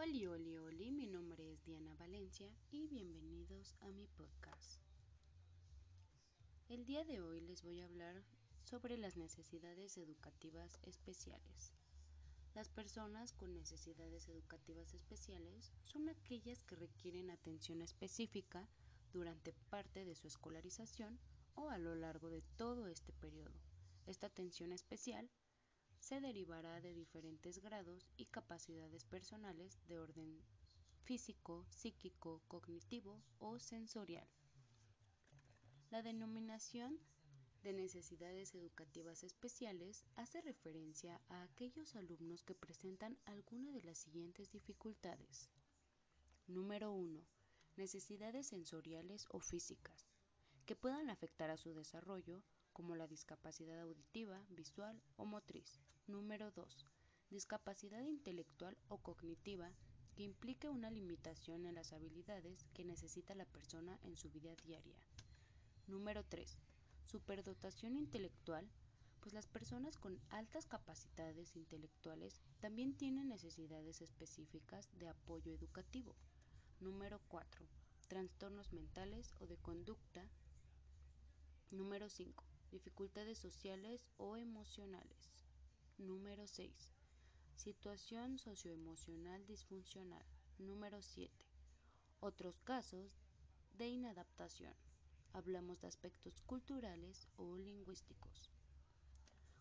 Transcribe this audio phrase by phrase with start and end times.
[0.00, 4.80] Oli, oli, oli, mi nombre es Diana Valencia y bienvenidos a mi podcast.
[6.68, 8.22] El día de hoy les voy a hablar
[8.62, 11.72] sobre las necesidades educativas especiales.
[12.54, 18.68] Las personas con necesidades educativas especiales son aquellas que requieren atención específica
[19.12, 21.18] durante parte de su escolarización
[21.56, 23.58] o a lo largo de todo este periodo.
[24.06, 25.28] Esta atención especial
[26.00, 30.40] se derivará de diferentes grados y capacidades personales de orden
[31.04, 34.28] físico, psíquico, cognitivo o sensorial.
[35.90, 36.98] La denominación
[37.62, 44.50] de necesidades educativas especiales hace referencia a aquellos alumnos que presentan alguna de las siguientes
[44.50, 45.50] dificultades.
[46.46, 47.20] Número 1.
[47.76, 50.06] Necesidades sensoriales o físicas
[50.66, 52.42] que puedan afectar a su desarrollo
[52.78, 55.80] como la discapacidad auditiva, visual o motriz.
[56.06, 56.86] Número 2.
[57.28, 59.72] Discapacidad intelectual o cognitiva
[60.14, 64.94] que implique una limitación en las habilidades que necesita la persona en su vida diaria.
[65.88, 66.56] Número 3.
[67.04, 68.70] Superdotación intelectual,
[69.18, 76.14] pues las personas con altas capacidades intelectuales también tienen necesidades específicas de apoyo educativo.
[76.78, 77.66] Número 4.
[78.06, 80.22] Trastornos mentales o de conducta.
[81.72, 85.32] Número 5 dificultades sociales o emocionales.
[85.98, 86.72] Número 6.
[87.54, 90.24] Situación socioemocional disfuncional.
[90.58, 91.32] Número 7.
[92.20, 93.20] Otros casos
[93.76, 94.74] de inadaptación.
[95.32, 98.50] Hablamos de aspectos culturales o lingüísticos.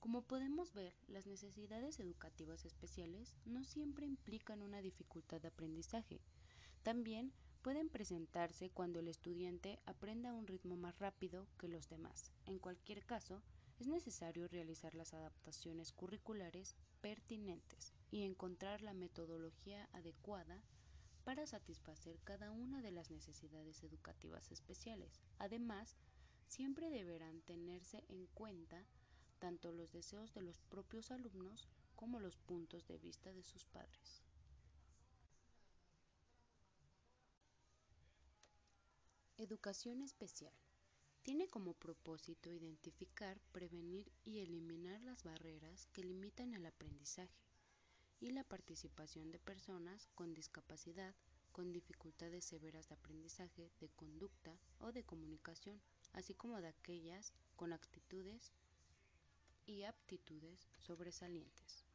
[0.00, 6.20] Como podemos ver, las necesidades educativas especiales no siempre implican una dificultad de aprendizaje.
[6.82, 12.32] También pueden presentarse cuando el estudiante aprenda a un ritmo más rápido que los demás.
[12.46, 13.42] En cualquier caso,
[13.78, 20.62] es necesario realizar las adaptaciones curriculares pertinentes y encontrar la metodología adecuada
[21.24, 25.20] para satisfacer cada una de las necesidades educativas especiales.
[25.38, 25.96] Además,
[26.46, 28.84] siempre deberán tenerse en cuenta
[29.38, 34.22] tanto los deseos de los propios alumnos como los puntos de vista de sus padres.
[39.40, 40.52] Educación especial.
[41.22, 47.40] Tiene como propósito identificar, prevenir y eliminar las barreras que limitan el aprendizaje
[48.20, 51.14] y la participación de personas con discapacidad,
[51.52, 55.80] con dificultades severas de aprendizaje, de conducta o de comunicación,
[56.12, 58.52] así como de aquellas con actitudes
[59.64, 61.86] y aptitudes sobresalientes.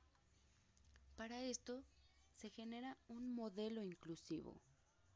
[1.15, 1.83] Para esto
[2.37, 4.59] se genera un modelo inclusivo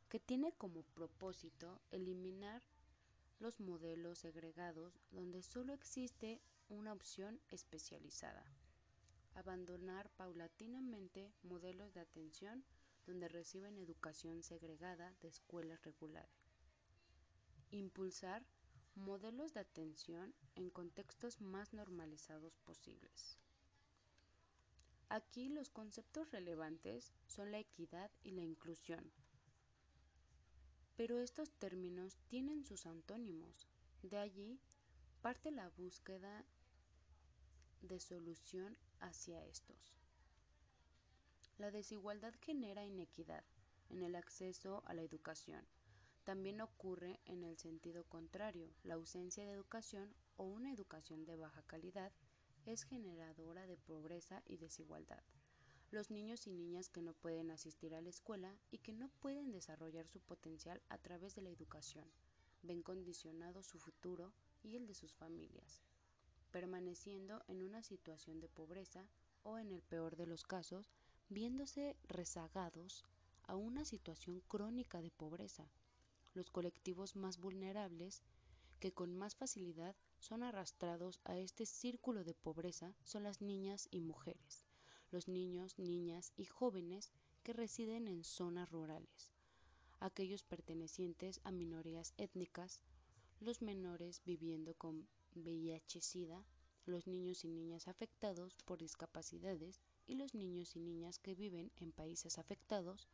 [0.09, 2.63] que tiene como propósito eliminar
[3.39, 8.43] los modelos segregados donde solo existe una opción especializada,
[9.35, 12.63] abandonar paulatinamente modelos de atención
[13.05, 16.51] donde reciben educación segregada de escuelas regulares,
[17.71, 18.43] impulsar
[18.95, 23.37] modelos de atención en contextos más normalizados posibles.
[25.07, 29.11] Aquí los conceptos relevantes son la equidad y la inclusión,
[30.99, 33.69] pero estos términos tienen sus antónimos.
[34.01, 34.59] De allí
[35.21, 36.43] parte la búsqueda
[37.81, 39.95] de solución hacia estos.
[41.57, 43.45] La desigualdad genera inequidad
[43.89, 45.65] en el acceso a la educación.
[46.25, 48.69] También ocurre en el sentido contrario.
[48.83, 52.11] La ausencia de educación o una educación de baja calidad
[52.65, 55.23] es generadora de pobreza y desigualdad
[55.91, 59.51] los niños y niñas que no pueden asistir a la escuela y que no pueden
[59.51, 62.05] desarrollar su potencial a través de la educación,
[62.61, 65.81] ven condicionado su futuro y el de sus familias,
[66.51, 69.07] permaneciendo en una situación de pobreza
[69.43, 70.91] o en el peor de los casos,
[71.29, 73.05] viéndose rezagados
[73.43, 75.65] a una situación crónica de pobreza.
[76.33, 78.21] Los colectivos más vulnerables
[78.79, 84.01] que con más facilidad son arrastrados a este círculo de pobreza son las niñas y
[84.01, 84.68] mujeres,
[85.11, 87.11] los niños, niñas y jóvenes
[87.43, 89.31] que residen en zonas rurales,
[89.99, 92.81] aquellos pertenecientes a minorías étnicas,
[93.39, 96.45] los menores viviendo con VIH-Sida,
[96.85, 101.91] los niños y niñas afectados por discapacidades y los niños y niñas que viven en
[101.91, 103.07] países afectados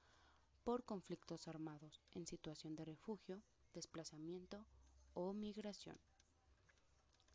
[0.63, 3.41] por conflictos armados en situación de refugio,
[3.73, 4.65] desplazamiento
[5.13, 5.97] o migración.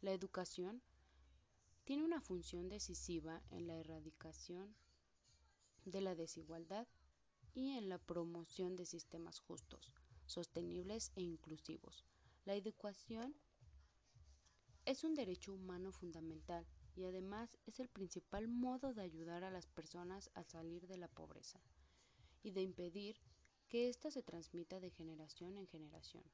[0.00, 0.82] La educación
[1.84, 4.74] tiene una función decisiva en la erradicación
[5.84, 6.86] de la desigualdad
[7.54, 9.92] y en la promoción de sistemas justos,
[10.26, 12.04] sostenibles e inclusivos.
[12.44, 13.34] La educación
[14.84, 16.66] es un derecho humano fundamental
[16.96, 21.08] y además es el principal modo de ayudar a las personas a salir de la
[21.08, 21.60] pobreza
[22.42, 23.16] y de impedir
[23.68, 26.24] que ésta se transmita de generación en generación.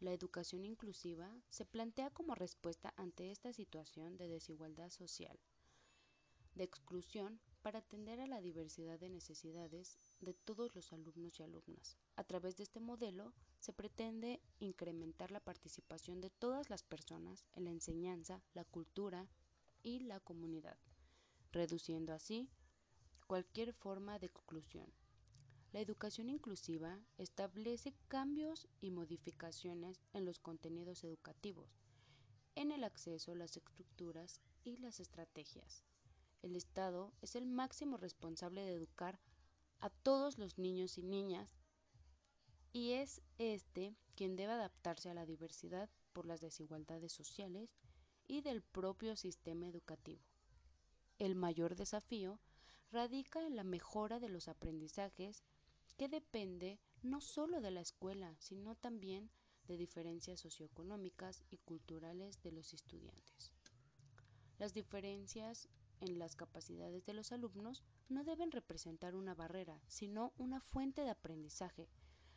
[0.00, 5.38] La educación inclusiva se plantea como respuesta ante esta situación de desigualdad social,
[6.54, 11.96] de exclusión para atender a la diversidad de necesidades de todos los alumnos y alumnas.
[12.14, 17.64] A través de este modelo se pretende incrementar la participación de todas las personas en
[17.64, 19.26] la enseñanza, la cultura
[19.82, 20.78] y la comunidad,
[21.52, 22.50] reduciendo así
[23.26, 24.92] cualquier forma de exclusión.
[25.76, 31.68] La educación inclusiva establece cambios y modificaciones en los contenidos educativos,
[32.54, 35.84] en el acceso, las estructuras y las estrategias.
[36.40, 39.20] El Estado es el máximo responsable de educar
[39.80, 41.58] a todos los niños y niñas
[42.72, 47.76] y es este quien debe adaptarse a la diversidad por las desigualdades sociales
[48.26, 50.22] y del propio sistema educativo.
[51.18, 52.40] El mayor desafío
[52.90, 55.44] radica en la mejora de los aprendizajes
[55.96, 59.30] que depende no solo de la escuela, sino también
[59.66, 63.52] de diferencias socioeconómicas y culturales de los estudiantes.
[64.58, 65.68] Las diferencias
[66.00, 71.10] en las capacidades de los alumnos no deben representar una barrera, sino una fuente de
[71.10, 71.88] aprendizaje.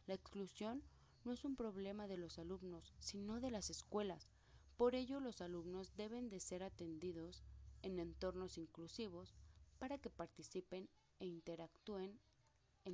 [0.08, 0.84] La exclusión
[1.24, 4.32] no es un problema de los alumnos, sino de las escuelas.
[4.78, 7.44] Por ello, los alumnos deben de ser atendidos
[7.82, 9.36] en entornos inclusivos
[9.78, 10.90] para que participen
[11.20, 12.20] e interactúen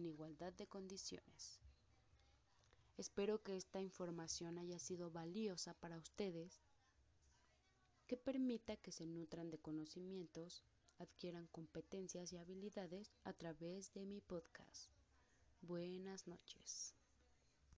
[0.03, 1.59] igualdad de condiciones.
[2.97, 6.63] Espero que esta información haya sido valiosa para ustedes,
[8.07, 10.63] que permita que se nutran de conocimientos,
[10.97, 14.89] adquieran competencias y habilidades a través de mi podcast.
[15.61, 16.95] Buenas noches.